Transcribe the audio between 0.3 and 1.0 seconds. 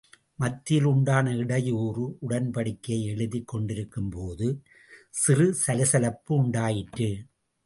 மத்தியில்